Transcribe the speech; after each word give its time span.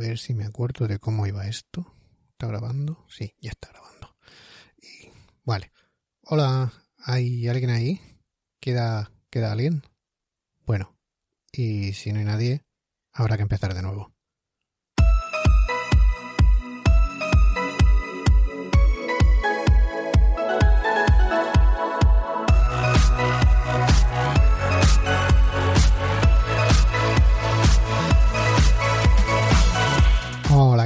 Ver 0.00 0.18
si 0.18 0.34
me 0.34 0.44
acuerdo 0.44 0.88
de 0.88 0.98
cómo 0.98 1.26
iba 1.26 1.46
esto. 1.46 1.94
¿Está 2.30 2.46
grabando? 2.46 3.04
Sí, 3.08 3.34
ya 3.38 3.50
está 3.50 3.68
grabando. 3.68 4.16
Y, 4.78 5.10
vale. 5.44 5.72
Hola, 6.22 6.72
¿hay 7.04 7.46
alguien 7.48 7.70
ahí? 7.70 8.00
¿Queda, 8.60 9.12
¿Queda 9.28 9.52
alguien? 9.52 9.82
Bueno, 10.64 10.96
y 11.52 11.92
si 11.92 12.12
no 12.12 12.18
hay 12.18 12.24
nadie, 12.24 12.64
habrá 13.12 13.36
que 13.36 13.42
empezar 13.42 13.74
de 13.74 13.82
nuevo. 13.82 14.14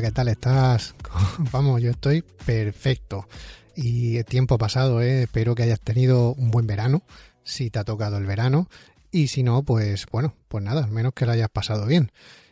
¿Qué 0.01 0.11
tal 0.11 0.29
estás? 0.29 0.95
Vamos, 1.53 1.81
yo 1.81 1.91
estoy 1.91 2.23
perfecto. 2.23 3.29
Y 3.77 4.17
el 4.17 4.25
tiempo 4.25 4.59
pasado, 4.59 5.01
¿eh? 5.03 5.23
espero 5.23 5.55
que 5.55 5.63
hayas 5.63 5.81
tenido 5.81 6.33
un 6.35 6.51
buen 6.51 6.67
verano, 6.67 7.03
si 7.43 7.71
te 7.71 7.79
ha 7.79 7.85
tocado 7.85 8.19
el 8.19 8.27
verano. 8.27 8.69
Y 9.11 9.29
si 9.29 9.43
no, 9.43 9.63
pues 9.63 10.07
bueno, 10.11 10.35
pues 10.49 10.65
nada, 10.65 10.85
al 10.85 10.91
menos 10.91 11.13
que 11.13 11.27
lo 11.27 11.33
hayas 11.33 11.49
pasado 11.49 11.87
bien. 11.87 12.11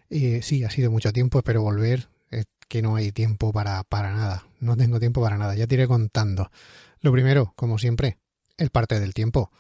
Y 0.09 0.43
sí, 0.43 0.63
ha 0.63 0.71
sido 0.71 0.91
mucho 0.91 1.13
tiempo, 1.13 1.39
espero 1.39 1.63
volver. 1.63 2.09
Es 2.31 2.45
que 2.69 2.83
no 2.83 2.97
hay 2.97 3.11
tiempo 3.11 3.53
para, 3.53 3.83
para 3.83 4.13
nada. 4.13 4.47
No 4.61 4.77
tengo 4.77 5.01
tiempo 5.01 5.21
para 5.21 5.37
nada, 5.37 5.55
ya 5.57 5.67
te 5.67 5.75
iré 5.75 5.89
contando. 5.89 6.51
Lo 7.01 7.11
primero, 7.13 7.53
como 7.57 7.79
siempre, 7.79 8.19
el 8.57 8.71
parte 8.71 9.01
del 9.01 9.15
tiempo. 9.15 9.51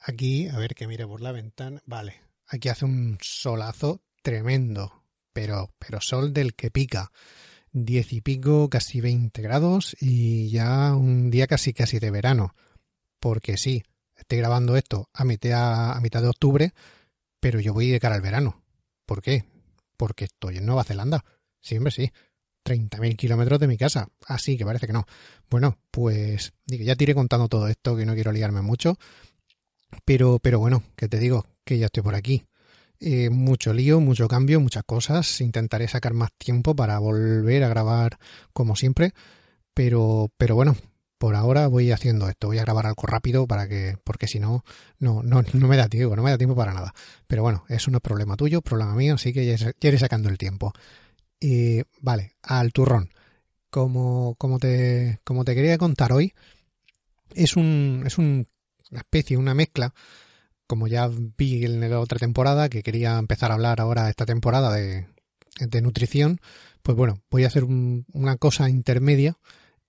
Aquí, 0.00 0.48
a 0.48 0.58
ver 0.58 0.74
que 0.74 0.86
mire 0.86 1.06
por 1.06 1.20
la 1.20 1.32
ventana. 1.32 1.82
Vale, 1.84 2.14
aquí 2.46 2.68
hace 2.68 2.84
un 2.84 3.18
solazo 3.20 4.02
tremendo, 4.22 5.02
pero, 5.32 5.74
pero 5.78 6.00
sol 6.00 6.32
del 6.32 6.54
que 6.54 6.70
pica. 6.70 7.10
Diez 7.72 8.12
y 8.12 8.20
pico, 8.20 8.68
casi 8.70 9.00
20 9.00 9.42
grados 9.42 9.96
y 10.00 10.50
ya 10.50 10.94
un 10.94 11.30
día 11.30 11.46
casi 11.46 11.72
casi 11.72 11.98
de 11.98 12.10
verano. 12.10 12.54
Porque 13.20 13.56
sí, 13.56 13.82
estoy 14.16 14.38
grabando 14.38 14.76
esto 14.76 15.08
a 15.12 15.24
mitad, 15.24 15.92
a 15.92 16.00
mitad 16.00 16.22
de 16.22 16.28
octubre, 16.28 16.72
pero 17.40 17.60
yo 17.60 17.74
voy 17.74 17.90
de 17.90 18.00
cara 18.00 18.14
al 18.14 18.22
verano. 18.22 18.62
¿Por 19.06 19.22
qué? 19.22 19.44
Porque 19.96 20.24
estoy 20.24 20.58
en 20.58 20.66
Nueva 20.66 20.84
Zelanda. 20.84 21.24
Siempre 21.60 21.92
sí. 21.92 22.10
30.000 22.64 23.16
kilómetros 23.16 23.58
de 23.58 23.66
mi 23.66 23.78
casa. 23.78 24.08
Así 24.26 24.56
que 24.56 24.64
parece 24.64 24.86
que 24.86 24.92
no. 24.92 25.06
Bueno, 25.48 25.78
pues 25.90 26.52
ya 26.66 26.96
te 26.96 27.14
contando 27.14 27.48
todo 27.48 27.68
esto, 27.68 27.96
que 27.96 28.04
no 28.04 28.14
quiero 28.14 28.32
liarme 28.32 28.62
mucho. 28.62 28.98
Pero, 30.04 30.38
pero 30.38 30.58
bueno, 30.58 30.82
que 30.96 31.08
te 31.08 31.18
digo 31.18 31.46
que 31.64 31.78
ya 31.78 31.86
estoy 31.86 32.02
por 32.02 32.14
aquí. 32.14 32.44
Eh, 33.00 33.30
mucho 33.30 33.72
lío, 33.72 34.00
mucho 34.00 34.26
cambio, 34.28 34.60
muchas 34.60 34.82
cosas. 34.84 35.40
Intentaré 35.40 35.88
sacar 35.88 36.14
más 36.14 36.30
tiempo 36.36 36.74
para 36.74 36.98
volver 36.98 37.64
a 37.64 37.68
grabar 37.68 38.18
como 38.52 38.76
siempre. 38.76 39.12
Pero, 39.74 40.30
pero 40.36 40.56
bueno, 40.56 40.76
por 41.18 41.36
ahora 41.36 41.68
voy 41.68 41.92
haciendo 41.92 42.28
esto. 42.28 42.48
Voy 42.48 42.58
a 42.58 42.62
grabar 42.62 42.86
algo 42.86 43.02
rápido 43.02 43.46
para 43.46 43.68
que, 43.68 43.96
porque 44.04 44.26
si 44.26 44.40
no, 44.40 44.64
no, 44.98 45.22
no, 45.22 45.42
no 45.52 45.68
me 45.68 45.76
da 45.76 45.88
tiempo, 45.88 46.16
no 46.16 46.22
me 46.22 46.30
da 46.30 46.38
tiempo 46.38 46.56
para 46.56 46.72
nada. 46.72 46.94
Pero 47.26 47.42
bueno, 47.42 47.64
eso 47.68 47.90
no 47.90 47.98
es 47.98 48.02
problema 48.02 48.36
tuyo, 48.36 48.62
problema 48.62 48.94
mío, 48.94 49.14
así 49.14 49.32
que 49.32 49.46
ya, 49.46 49.72
iré 49.80 49.98
sacando 49.98 50.28
el 50.28 50.38
tiempo. 50.38 50.72
Y 51.40 51.82
vale, 52.00 52.32
al 52.42 52.72
turrón. 52.72 53.10
Como, 53.70 54.34
como, 54.36 54.58
te, 54.58 55.20
como 55.24 55.44
te 55.44 55.54
quería 55.54 55.76
contar 55.76 56.12
hoy, 56.12 56.32
es, 57.34 57.54
un, 57.56 58.02
es 58.06 58.16
un, 58.16 58.48
una 58.90 59.00
especie, 59.00 59.36
una 59.36 59.54
mezcla 59.54 59.92
como 60.68 60.86
ya 60.86 61.10
vi 61.36 61.64
en 61.64 61.80
la 61.80 61.98
otra 61.98 62.18
temporada, 62.18 62.68
que 62.68 62.84
quería 62.84 63.18
empezar 63.18 63.50
a 63.50 63.54
hablar 63.54 63.80
ahora 63.80 64.08
esta 64.10 64.26
temporada 64.26 64.72
de, 64.72 65.08
nutrición, 65.82 66.40
pues 66.82 66.96
bueno, 66.96 67.22
voy 67.30 67.42
a 67.42 67.48
hacer 67.48 67.64
un, 67.64 68.04
una 68.12 68.36
cosa 68.36 68.68
intermedia 68.68 69.38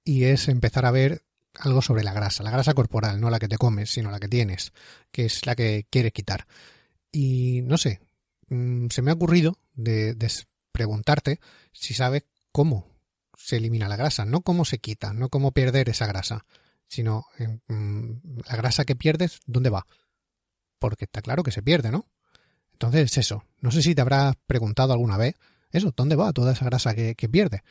y 0.04 0.24
es 0.24 0.48
empezar 0.48 0.86
a 0.86 0.92
ver 0.92 1.22
algo 1.60 1.82
sobre 1.82 2.04
la 2.04 2.14
grasa, 2.14 2.44
la 2.44 2.52
grasa 2.52 2.74
corporal, 2.74 3.20
no 3.20 3.30
la 3.30 3.40
que 3.40 3.50
te 3.50 3.58
comes, 3.58 3.92
sino 3.92 4.10
la 4.10 4.20
que 4.20 4.30
tienes, 4.30 4.72
que 5.12 5.26
es 5.26 5.46
la 5.46 5.56
que 5.56 5.86
quieres 5.90 6.14
quitar. 6.14 6.48
Y 7.12 7.62
no 7.64 7.78
sé, 7.78 8.00
mmm, 8.48 8.88
se 8.90 9.02
me 9.02 9.12
ha 9.12 9.16
ocurrido 9.16 9.58
de, 9.74 10.16
preguntarte 10.72 11.42
si 11.74 11.94
sabes 11.94 12.24
cómo 12.54 12.88
se 13.36 13.58
elimina 13.58 13.90
la 13.90 13.98
grasa, 13.98 14.24
no 14.24 14.42
cómo 14.42 14.64
se 14.64 14.80
quita, 14.80 15.12
no 15.12 15.28
cómo 15.28 15.52
perder 15.52 15.90
esa 15.90 16.08
grasa, 16.08 16.46
sino 16.88 17.26
mmm, 17.68 18.14
la 18.48 18.56
grasa 18.56 18.86
que 18.86 18.96
pierdes, 18.96 19.42
¿dónde 19.46 19.70
va? 19.70 19.86
Porque 20.80 21.06
está 21.06 21.22
claro 21.22 21.44
que 21.44 21.52
se 21.52 21.62
pierde, 21.62 21.92
¿no? 21.92 22.08
Entonces, 22.74 23.18
eso. 23.18 23.44
No 23.60 23.72
sé 23.72 23.82
si 23.82 23.94
te 23.94 24.02
habrás 24.02 24.36
preguntado 24.48 24.94
alguna 24.94 25.18
vez, 25.18 25.36
eso, 25.72 25.94
¿dónde 25.96 26.16
va 26.16 26.34
toda 26.34 26.54
esa 26.54 26.66
grasa 26.66 26.96
que, 26.96 27.16
que 27.16 27.30
pierde? 27.30 27.64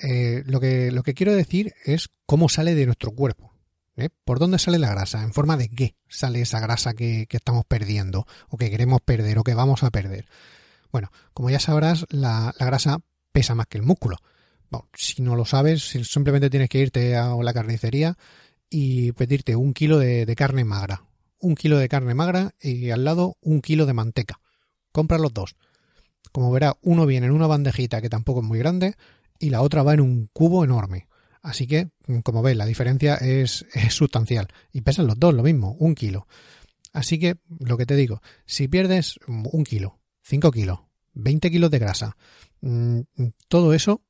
Eh, 0.00 0.42
lo, 0.46 0.60
que, 0.60 0.90
lo 0.90 1.02
que 1.02 1.14
quiero 1.14 1.34
decir 1.34 1.74
es 1.84 2.10
cómo 2.26 2.48
sale 2.48 2.74
de 2.74 2.86
nuestro 2.86 3.12
cuerpo. 3.12 3.52
¿eh? 3.96 4.08
¿Por 4.24 4.38
dónde 4.38 4.58
sale 4.58 4.78
la 4.78 4.90
grasa? 4.90 5.22
¿En 5.22 5.32
forma 5.32 5.56
de 5.56 5.68
qué 5.68 5.94
sale 6.08 6.40
esa 6.40 6.60
grasa 6.60 6.94
que, 6.94 7.26
que, 7.28 7.36
estamos 7.36 7.64
perdiendo? 7.66 8.26
¿O 8.48 8.56
que 8.56 8.70
queremos 8.70 9.00
perder? 9.00 9.38
¿O 9.38 9.44
que 9.44 9.54
vamos 9.54 9.82
a 9.82 9.90
perder? 9.90 10.26
Bueno, 10.90 11.10
como 11.32 11.50
ya 11.50 11.60
sabrás, 11.60 12.06
la, 12.10 12.54
la 12.58 12.66
grasa 12.66 12.98
pesa 13.32 13.54
más 13.54 13.66
que 13.66 13.78
el 13.78 13.84
músculo. 13.84 14.16
Bueno, 14.70 14.88
si 14.94 15.22
no 15.22 15.36
lo 15.36 15.44
sabes, 15.44 15.82
simplemente 15.82 16.50
tienes 16.50 16.68
que 16.68 16.78
irte 16.78 17.16
a 17.16 17.34
la 17.34 17.52
carnicería 17.52 18.16
y 18.70 19.12
pedirte 19.12 19.54
un 19.54 19.74
kilo 19.74 19.98
de, 19.98 20.24
de 20.24 20.34
carne 20.36 20.64
magra, 20.64 21.04
un 21.42 21.56
kilo 21.56 21.78
de 21.78 21.88
carne 21.88 22.14
magra 22.14 22.54
y 22.60 22.90
al 22.90 23.04
lado 23.04 23.36
un 23.42 23.60
kilo 23.60 23.84
de 23.84 23.92
manteca. 23.92 24.40
Compra 24.92 25.18
los 25.18 25.34
dos. 25.34 25.56
Como 26.30 26.50
verá, 26.50 26.78
uno 26.80 27.04
viene 27.04 27.26
en 27.26 27.32
una 27.32 27.46
bandejita 27.46 28.00
que 28.00 28.08
tampoco 28.08 28.40
es 28.40 28.46
muy 28.46 28.58
grande 28.58 28.94
y 29.38 29.50
la 29.50 29.60
otra 29.60 29.82
va 29.82 29.92
en 29.92 30.00
un 30.00 30.30
cubo 30.32 30.64
enorme. 30.64 31.08
Así 31.42 31.66
que, 31.66 31.90
como 32.22 32.42
ves, 32.42 32.56
la 32.56 32.64
diferencia 32.64 33.16
es, 33.20 33.66
sustancial. 33.90 34.48
Y 34.72 34.82
pesan 34.82 35.06
los 35.06 35.18
dos 35.18 35.34
lo 35.34 35.42
mismo, 35.42 35.76
un 35.78 35.94
kilo. 35.94 36.26
Así 36.92 37.18
que, 37.18 37.36
lo 37.58 37.76
que 37.76 37.86
te 37.86 37.96
digo, 37.96 38.22
si 38.46 38.68
pierdes 38.68 39.18
un 39.26 39.64
kilo, 39.64 39.98
cinco 40.22 40.50
kilos, 40.52 40.80
20 41.14 41.50
kilos 41.50 41.70
de 41.70 41.78
grasa, 41.78 42.16
mmm, 42.60 43.00
todo 43.48 43.74
eso 43.74 44.02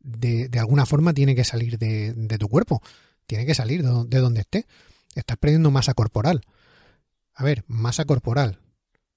de, 0.00 0.48
alguna 0.58 0.86
forma 0.86 1.12
tiene 1.12 1.34
que 1.34 1.44
salir 1.44 1.78
de, 1.78 2.14
de 2.14 2.38
tu 2.38 2.48
cuerpo. 2.48 2.80
Tiene 3.26 3.44
que 3.44 3.54
salir 3.54 3.82
de, 3.82 4.04
de 4.06 4.18
donde 4.18 4.40
esté. 4.40 4.66
Estás 5.14 5.36
perdiendo 5.36 5.70
masa 5.70 5.94
corporal. 5.94 6.40
A 7.38 7.44
ver, 7.44 7.64
masa 7.68 8.04
corporal. 8.04 8.58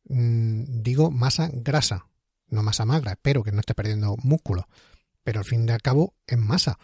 Mm, 0.08 0.84
digo 0.84 1.10
masa 1.10 1.50
grasa, 1.52 2.06
no 2.50 2.62
masa 2.62 2.86
magra. 2.86 3.14
Espero 3.14 3.44
que 3.44 3.52
no 3.52 3.62
esté 3.62 3.74
perdiendo 3.74 4.16
músculo. 4.22 4.68
Pero 5.24 5.40
al 5.40 5.46
fin 5.46 5.68
y 5.68 5.72
al 5.72 5.82
cabo 5.82 6.14
es 6.28 6.38
masa. 6.38 6.78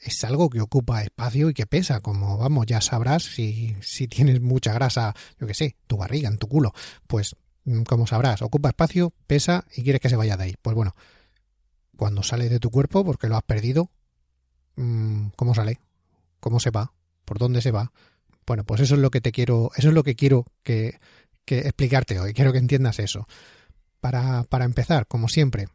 Es 0.00 0.24
algo 0.24 0.48
que 0.48 0.62
ocupa 0.62 1.02
espacio 1.02 1.50
y 1.50 1.54
que 1.54 1.66
pesa. 1.66 2.00
Como 2.00 2.38
vamos, 2.38 2.64
ya 2.64 2.80
sabrás 2.80 3.22
si, 3.22 3.76
si 3.82 4.08
tienes 4.08 4.40
mucha 4.40 4.72
grasa, 4.72 5.14
yo 5.38 5.46
que 5.46 5.52
sé, 5.52 5.76
tu 5.86 5.98
barriga, 5.98 6.30
en 6.30 6.38
tu 6.38 6.48
culo. 6.48 6.72
Pues, 7.06 7.36
como 7.86 8.06
sabrás, 8.06 8.40
ocupa 8.40 8.70
espacio, 8.70 9.12
pesa 9.26 9.66
y 9.76 9.82
quieres 9.82 10.00
que 10.00 10.08
se 10.08 10.16
vaya 10.16 10.38
de 10.38 10.44
ahí. 10.44 10.54
Pues 10.62 10.74
bueno, 10.74 10.96
cuando 11.98 12.22
sale 12.22 12.48
de 12.48 12.60
tu 12.60 12.70
cuerpo, 12.70 13.04
porque 13.04 13.28
lo 13.28 13.36
has 13.36 13.42
perdido, 13.42 13.90
¿cómo 15.36 15.54
sale? 15.54 15.80
¿Cómo 16.40 16.60
se 16.60 16.70
va? 16.70 16.94
¿Por 17.26 17.38
dónde 17.38 17.60
se 17.60 17.72
va? 17.72 17.92
Bueno, 18.46 18.64
pues 18.64 18.80
eso 18.80 18.94
es 18.94 19.00
lo 19.00 19.10
que 19.10 19.20
te 19.20 19.32
quiero, 19.32 19.70
eso 19.76 19.88
es 19.88 19.94
lo 19.94 20.02
que 20.02 20.14
quiero 20.14 20.46
que, 20.62 20.98
explicarte 21.46 22.18
hoy. 22.18 22.32
Quiero 22.32 22.52
que 22.52 22.58
entiendas 22.58 22.98
eso. 22.98 23.26
Para, 24.00 24.44
para 24.44 24.64
empezar, 24.64 25.06
como 25.06 25.28
siempre, 25.28 25.68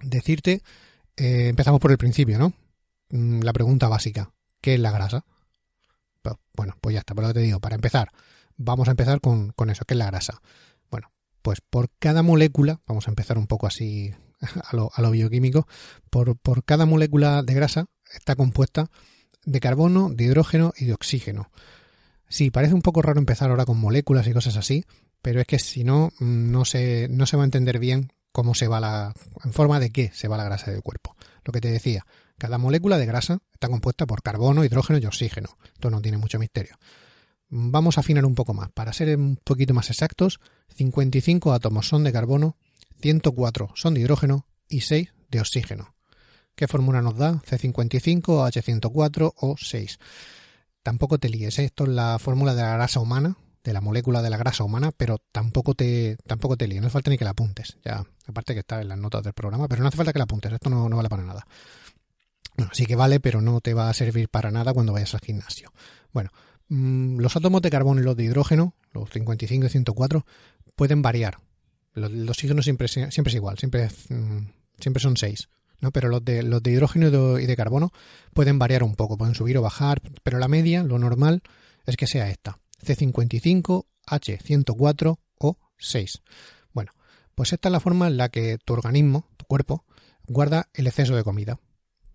decirte, 0.00 0.62
eh, 1.16 1.48
empezamos 1.48 1.80
por 1.80 1.92
el 1.92 1.98
principio, 1.98 2.38
¿no? 2.38 2.52
La 3.10 3.52
pregunta 3.52 3.88
básica, 3.88 4.32
¿qué 4.60 4.74
es 4.74 4.80
la 4.80 4.90
grasa? 4.90 5.24
Bueno, 6.54 6.76
pues 6.80 6.94
ya 6.94 7.00
está, 7.00 7.14
por 7.14 7.24
lo 7.24 7.28
que 7.28 7.34
te 7.34 7.40
digo, 7.40 7.60
para 7.60 7.74
empezar, 7.74 8.10
vamos 8.56 8.88
a 8.88 8.92
empezar 8.92 9.20
con, 9.20 9.50
con 9.52 9.70
eso, 9.70 9.84
¿qué 9.84 9.94
es 9.94 9.98
la 9.98 10.06
grasa? 10.06 10.40
Bueno, 10.90 11.12
pues 11.42 11.60
por 11.60 11.90
cada 11.98 12.22
molécula, 12.22 12.80
vamos 12.86 13.06
a 13.06 13.10
empezar 13.10 13.38
un 13.38 13.46
poco 13.46 13.66
así 13.66 14.14
a 14.64 14.76
lo, 14.76 14.90
a 14.94 15.02
lo 15.02 15.10
bioquímico, 15.10 15.66
por, 16.10 16.36
por 16.36 16.64
cada 16.64 16.86
molécula 16.86 17.42
de 17.42 17.54
grasa 17.54 17.86
está 18.14 18.34
compuesta 18.36 18.90
de 19.44 19.60
carbono, 19.60 20.10
de 20.10 20.24
hidrógeno 20.24 20.72
y 20.76 20.86
de 20.86 20.94
oxígeno. 20.94 21.50
Sí, 22.32 22.50
parece 22.50 22.72
un 22.72 22.80
poco 22.80 23.02
raro 23.02 23.18
empezar 23.18 23.50
ahora 23.50 23.66
con 23.66 23.78
moléculas 23.78 24.26
y 24.26 24.32
cosas 24.32 24.56
así, 24.56 24.86
pero 25.20 25.38
es 25.42 25.46
que 25.46 25.58
si 25.58 25.84
no, 25.84 26.12
no 26.18 26.64
se, 26.64 27.06
no 27.10 27.26
se 27.26 27.36
va 27.36 27.42
a 27.42 27.44
entender 27.44 27.78
bien 27.78 28.10
cómo 28.32 28.54
se 28.54 28.68
va 28.68 28.80
la, 28.80 29.12
en 29.44 29.52
forma 29.52 29.78
de 29.78 29.90
qué 29.90 30.10
se 30.14 30.28
va 30.28 30.38
la 30.38 30.44
grasa 30.44 30.70
del 30.70 30.80
cuerpo. 30.80 31.14
Lo 31.44 31.52
que 31.52 31.60
te 31.60 31.70
decía, 31.70 32.06
cada 32.38 32.56
molécula 32.56 32.96
de 32.96 33.04
grasa 33.04 33.40
está 33.52 33.68
compuesta 33.68 34.06
por 34.06 34.22
carbono, 34.22 34.64
hidrógeno 34.64 34.98
y 34.98 35.04
oxígeno. 35.04 35.58
Esto 35.74 35.90
no 35.90 36.00
tiene 36.00 36.16
mucho 36.16 36.38
misterio. 36.38 36.78
Vamos 37.50 37.98
a 37.98 38.00
afinar 38.00 38.24
un 38.24 38.34
poco 38.34 38.54
más. 38.54 38.70
Para 38.72 38.94
ser 38.94 39.14
un 39.14 39.36
poquito 39.36 39.74
más 39.74 39.90
exactos, 39.90 40.40
55 40.74 41.52
átomos 41.52 41.86
son 41.86 42.02
de 42.02 42.12
carbono, 42.12 42.56
104 43.02 43.72
son 43.74 43.92
de 43.92 44.00
hidrógeno 44.00 44.46
y 44.70 44.80
6 44.80 45.12
de 45.28 45.38
oxígeno. 45.38 45.94
¿Qué 46.54 46.66
fórmula 46.66 47.02
nos 47.02 47.18
da? 47.18 47.42
C55, 47.42 48.22
H104 48.24 49.34
o 49.36 49.54
6. 49.58 49.98
Tampoco 50.82 51.18
te 51.18 51.28
líes, 51.28 51.58
¿eh? 51.58 51.64
esto 51.64 51.84
es 51.84 51.90
la 51.90 52.18
fórmula 52.18 52.54
de 52.54 52.62
la 52.62 52.74
grasa 52.74 53.00
humana, 53.00 53.36
de 53.62 53.72
la 53.72 53.80
molécula 53.80 54.22
de 54.22 54.30
la 54.30 54.36
grasa 54.36 54.64
humana, 54.64 54.90
pero 54.96 55.18
tampoco 55.30 55.74
te, 55.74 56.16
tampoco 56.26 56.56
te 56.56 56.66
líes, 56.66 56.80
no 56.80 56.88
hace 56.88 56.94
falta 56.94 57.10
ni 57.10 57.18
que 57.18 57.24
la 57.24 57.30
apuntes. 57.30 57.78
Ya, 57.84 58.04
aparte 58.26 58.54
que 58.54 58.60
está 58.60 58.80
en 58.80 58.88
las 58.88 58.98
notas 58.98 59.22
del 59.22 59.32
programa, 59.32 59.68
pero 59.68 59.82
no 59.82 59.88
hace 59.88 59.96
falta 59.96 60.12
que 60.12 60.18
la 60.18 60.24
apuntes, 60.24 60.52
esto 60.52 60.70
no, 60.70 60.88
no 60.88 60.96
vale 60.96 61.08
para 61.08 61.22
nada. 61.22 61.46
Bueno, 62.56 62.72
sí 62.74 62.86
que 62.86 62.96
vale, 62.96 63.20
pero 63.20 63.40
no 63.40 63.60
te 63.60 63.74
va 63.74 63.88
a 63.88 63.94
servir 63.94 64.28
para 64.28 64.50
nada 64.50 64.74
cuando 64.74 64.92
vayas 64.92 65.14
al 65.14 65.20
gimnasio. 65.20 65.72
Bueno, 66.12 66.30
mmm, 66.68 67.18
los 67.18 67.36
átomos 67.36 67.62
de 67.62 67.70
carbono 67.70 68.00
y 68.00 68.04
los 68.04 68.16
de 68.16 68.24
hidrógeno, 68.24 68.74
los 68.92 69.08
55 69.10 69.66
y 69.66 69.68
104, 69.68 70.26
pueden 70.74 71.00
variar. 71.00 71.38
Los, 71.94 72.10
el 72.10 72.28
oxígeno 72.28 72.62
siempre, 72.62 72.88
siempre 72.88 73.30
es 73.30 73.34
igual, 73.34 73.58
siempre, 73.58 73.88
mmm, 74.08 74.46
siempre 74.78 75.00
son 75.00 75.16
6. 75.16 75.48
Pero 75.90 76.08
los 76.08 76.24
de, 76.24 76.42
hidrógeno 76.66 77.38
y 77.38 77.46
de, 77.46 77.56
carbono 77.56 77.92
pueden 78.32 78.58
variar 78.58 78.82
un 78.82 78.94
poco, 78.94 79.18
pueden 79.18 79.34
subir 79.34 79.58
o 79.58 79.62
bajar, 79.62 80.00
pero 80.22 80.38
la 80.38 80.48
media, 80.48 80.84
lo 80.84 80.98
normal, 80.98 81.42
es 81.86 81.96
que 81.96 82.06
sea 82.06 82.30
esta. 82.30 82.58
C55, 82.84 83.86
H104 84.06 85.18
o 85.38 85.58
6. 85.78 86.22
Bueno, 86.72 86.92
pues 87.34 87.52
esta 87.52 87.68
es 87.68 87.72
la 87.72 87.80
forma 87.80 88.06
en 88.06 88.16
la 88.16 88.28
que 88.28 88.58
tu 88.64 88.74
organismo, 88.74 89.28
tu 89.36 89.44
cuerpo, 89.46 89.84
guarda 90.26 90.68
el 90.74 90.86
exceso 90.86 91.16
de 91.16 91.24
comida. 91.24 91.58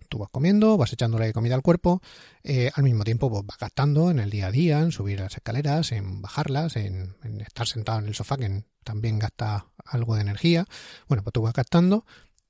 Tú 0.09 0.19
vas 0.19 0.29
comiendo, 0.31 0.77
vas 0.77 0.93
echándole 0.93 1.33
comida 1.33 1.55
al 1.55 1.61
cuerpo, 1.61 2.01
eh, 2.41 2.71
al 2.73 2.83
mismo 2.83 3.03
tiempo 3.03 3.29
pues, 3.29 3.45
vas 3.45 3.57
gastando 3.57 4.09
en 4.09 4.19
el 4.19 4.29
día 4.29 4.47
a 4.47 4.51
día, 4.51 4.79
en 4.79 4.93
subir 4.93 5.19
las 5.19 5.35
escaleras, 5.35 5.91
en 5.91 6.21
bajarlas, 6.21 6.77
en 6.77 7.13
estar 7.41 7.67
sentado 7.67 7.99
en 7.99 8.07
el 8.07 8.15
sofá, 8.15 8.37
que 8.37 8.63
también 8.85 9.19
gasta 9.19 9.67
algo 9.83 10.15
de 10.15 10.21
energía. 10.21 10.65
Bueno, 11.09 11.23
pues 11.23 11.33
tú 11.33 11.41
vas 11.41 11.53
gastando 11.53 12.05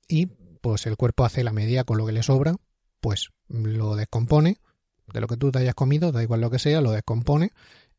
y 0.06 0.28
pues 0.60 0.86
el 0.86 0.96
cuerpo 0.96 1.24
hace 1.24 1.44
la 1.44 1.52
medida 1.52 1.84
con 1.84 1.98
lo 1.98 2.06
que 2.06 2.12
le 2.12 2.22
sobra, 2.22 2.56
pues 3.00 3.30
lo 3.48 3.96
descompone, 3.96 4.58
de 5.12 5.20
lo 5.20 5.26
que 5.26 5.36
tú 5.36 5.50
te 5.50 5.60
hayas 5.60 5.74
comido, 5.74 6.12
da 6.12 6.22
igual 6.22 6.40
lo 6.40 6.50
que 6.50 6.58
sea, 6.58 6.80
lo 6.80 6.92
descompone 6.92 7.52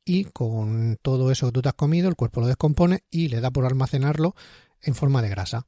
y 0.06 0.25
con 0.25 0.97
todo 1.01 1.31
eso 1.31 1.47
que 1.47 1.51
tú 1.51 1.61
te 1.61 1.69
has 1.69 1.75
comido, 1.75 2.09
el 2.09 2.15
cuerpo 2.15 2.41
lo 2.41 2.47
descompone 2.47 3.03
y 3.09 3.27
le 3.27 3.41
da 3.41 3.51
por 3.51 3.65
almacenarlo 3.65 4.35
en 4.81 4.95
forma 4.95 5.21
de 5.21 5.29
grasa. 5.29 5.67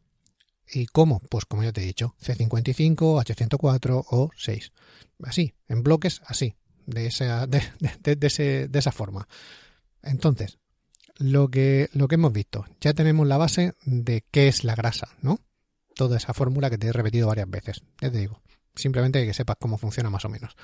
¿Y 0.74 0.86
cómo? 0.88 1.20
Pues 1.30 1.46
como 1.46 1.64
ya 1.64 1.72
te 1.72 1.82
he 1.82 1.86
dicho, 1.86 2.16
C55, 2.22 2.96
H104 2.98 4.06
o 4.10 4.32
6. 4.36 4.72
Así, 5.24 5.54
en 5.68 5.84
bloques, 5.84 6.22
así, 6.26 6.56
de 6.86 7.08
esa, 7.08 7.46
de, 7.46 7.62
de, 7.80 8.28
ese, 8.28 8.68
de 8.68 8.80
esa 8.80 8.92
forma. 8.92 9.28
Entonces, 10.02 10.60
lo 11.18 11.50
que, 11.50 11.90
lo 11.94 12.08
que 12.08 12.16
hemos 12.16 12.34
visto, 12.34 12.66
ya 12.80 12.94
tenemos 12.94 13.28
la 13.28 13.38
base 13.38 13.74
de 13.86 14.24
qué 14.32 14.48
es 14.48 14.64
la 14.64 14.76
grasa, 14.76 15.10
¿no? 15.22 15.40
Toda 16.02 16.18
esa 16.18 16.34
fórmula 16.34 16.72
que 16.72 16.80
te 16.80 16.88
he 16.88 16.92
repetido 16.92 17.28
varias 17.28 17.48
veces, 17.48 17.84
ya 18.02 18.10
te 18.10 18.18
digo. 18.18 18.42
Simplemente 18.74 19.24
que 19.24 19.36
sepas 19.36 19.58
cómo 19.60 19.78
funciona 19.78 20.10
más 20.10 20.26
o 20.26 20.30
menos. 20.30 20.56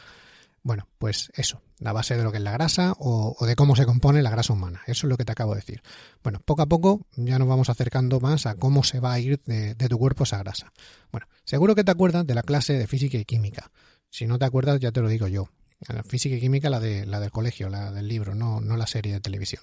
Bueno, 0.64 0.88
pues 0.98 1.32
eso, 1.36 1.62
la 1.78 1.94
base 1.94 2.18
de 2.18 2.24
lo 2.24 2.32
que 2.32 2.40
es 2.40 2.44
la 2.44 2.54
grasa 2.54 2.94
o, 2.98 3.36
o, 3.40 3.46
de 3.46 3.56
cómo 3.56 3.76
se 3.76 3.86
compone 3.86 4.24
la 4.24 4.32
grasa 4.32 4.52
humana. 4.54 4.82
Eso 4.88 5.06
es 5.06 5.10
lo 5.12 5.16
que 5.16 5.26
te 5.26 5.34
acabo 5.34 5.54
de 5.54 5.60
decir. 5.60 5.84
Bueno, 6.24 6.42
poco 6.44 6.64
a 6.64 6.66
poco 6.66 7.06
ya 7.16 7.38
nos 7.38 7.48
vamos 7.48 7.70
acercando 7.70 8.20
más 8.20 8.48
a 8.48 8.56
cómo 8.56 8.82
se 8.84 9.00
va 9.00 9.14
a 9.14 9.20
ir 9.20 9.40
de, 9.46 9.76
tu 9.76 10.00
cuerpo 10.00 10.24
esa 10.24 10.40
grasa. 10.40 10.74
Bueno, 11.12 11.28
seguro 11.44 11.76
que 11.76 11.84
te 11.84 11.92
acuerdas 11.92 12.26
de 12.26 12.34
la 12.34 12.42
clase 12.42 12.74
de 12.74 12.88
física 12.88 13.20
y 13.20 13.26
química. 13.26 13.70
Si 14.10 14.26
no 14.26 14.40
te 14.40 14.46
acuerdas, 14.46 14.80
ya 14.80 14.92
te 14.92 15.02
lo 15.02 15.08
digo 15.08 15.28
yo. 15.28 15.50
La 15.88 16.02
física 16.02 16.36
y 16.36 16.40
química, 16.40 16.72
la, 16.72 16.80
de, 16.80 17.06
la 17.06 17.20
del 17.20 17.30
colegio, 17.30 17.70
la 17.70 17.92
del 17.92 18.08
libro, 18.08 18.34
no, 18.34 18.60
no 18.60 18.76
la 18.76 18.88
serie 18.88 19.14
de 19.14 19.20
televisión. 19.20 19.62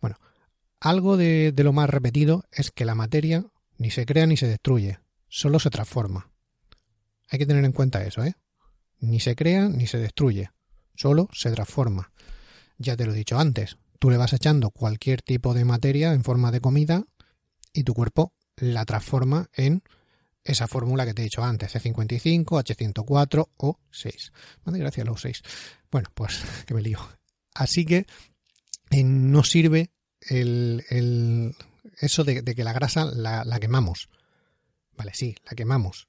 Bueno, 0.00 0.16
algo 0.80 1.16
de 1.16 1.54
lo 1.54 1.72
más 1.72 1.88
repetido 1.88 2.42
es 2.50 2.72
que 2.72 2.84
la 2.84 2.96
materia 2.96 3.44
ni 3.78 3.90
se 3.90 4.06
crea 4.06 4.26
ni 4.26 4.36
se 4.36 4.46
destruye, 4.46 4.98
solo 5.34 5.58
se 5.58 5.68
transforma. 5.68 6.30
Hay 7.28 7.40
que 7.40 7.46
tener 7.46 7.64
en 7.64 7.72
cuenta 7.72 8.04
eso, 8.04 8.22
¿eh? 8.22 8.34
ni 9.00 9.18
se 9.18 9.34
crea 9.34 9.68
ni 9.68 9.88
se 9.88 9.98
destruye, 9.98 10.50
solo 10.94 11.28
se 11.32 11.50
transforma. 11.50 12.12
Ya 12.78 12.96
te 12.96 13.04
lo 13.04 13.12
he 13.12 13.16
dicho 13.16 13.36
antes, 13.36 13.76
tú 13.98 14.10
le 14.10 14.16
vas 14.16 14.32
echando 14.32 14.70
cualquier 14.70 15.22
tipo 15.22 15.52
de 15.52 15.64
materia 15.64 16.12
en 16.12 16.22
forma 16.22 16.52
de 16.52 16.60
comida 16.60 17.04
y 17.72 17.82
tu 17.82 17.94
cuerpo 17.94 18.32
la 18.56 18.84
transforma 18.84 19.50
en 19.52 19.82
esa 20.44 20.68
fórmula 20.68 21.04
que 21.04 21.14
te 21.14 21.22
he 21.22 21.24
dicho 21.24 21.42
antes, 21.42 21.74
C55, 21.74 22.44
H104 22.44 23.48
o 23.56 23.80
6. 23.90 24.32
Madre 24.64 24.80
gracias, 24.80 25.04
los 25.04 25.20
6. 25.20 25.42
Bueno, 25.90 26.10
pues 26.14 26.44
que 26.66 26.74
me 26.74 26.82
lío. 26.82 27.00
Así 27.54 27.84
que 27.84 28.06
eh, 28.90 29.02
no 29.02 29.42
sirve 29.42 29.90
el, 30.20 31.56
eso 31.98 32.22
de, 32.22 32.44
que 32.44 32.62
la 32.62 32.72
grasa 32.72 33.04
la 33.04 33.58
quemamos. 33.58 34.08
Vale, 34.96 35.12
sí, 35.14 35.34
la 35.44 35.54
quemamos. 35.54 36.08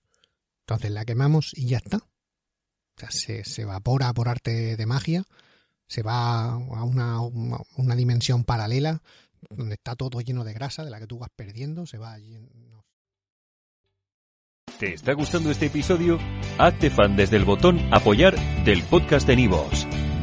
Entonces 0.62 0.92
la 0.92 1.06
quemamos 1.06 1.52
y 1.56 1.68
ya 1.68 1.78
está. 1.78 1.98
O 1.98 3.00
sea, 3.00 3.10
se, 3.12 3.44
se, 3.44 3.64
evapora 3.64 4.14
por 4.14 4.30
arte 4.30 4.78
de 4.78 4.86
magia, 4.86 5.26
se 5.88 6.02
va 6.02 6.54
a 6.54 6.84
una, 6.84 7.20
una, 7.22 7.96
dimensión 7.96 8.46
paralela 8.46 9.02
donde 9.50 9.76
está 9.76 9.96
todo 9.96 10.22
lleno 10.22 10.44
de 10.44 10.54
grasa 10.54 10.86
de 10.86 10.92
la 10.92 11.00
que 11.00 11.08
tú 11.08 11.20
vas 11.20 11.30
perdiendo, 11.36 11.86
se 11.86 11.98
va 11.98 12.14
allí. 12.14 12.38
¿Te 14.80 14.94
está 14.94 15.14
gustando 15.14 15.52
este 15.52 15.68
episodio? 15.68 16.20
Hazte 16.58 16.90
fan 16.90 17.16
desde 17.16 17.38
el 17.38 17.46
botón 17.46 17.80
apoyar 17.94 18.36
del 18.66 18.84
podcast 18.84 19.28
de 19.28 19.36
Nivos. 19.36 19.88